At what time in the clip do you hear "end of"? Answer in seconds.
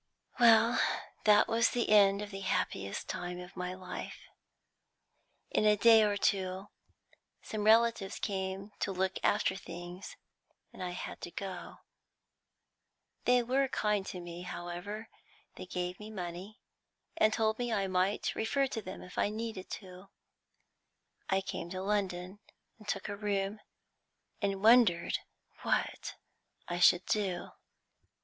1.91-2.31